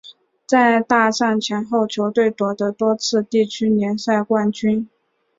[0.47, 4.89] 在大战前后球队夺得多次地区联赛冠军。